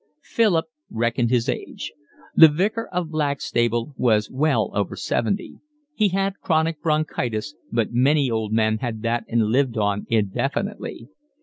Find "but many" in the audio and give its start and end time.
7.71-8.27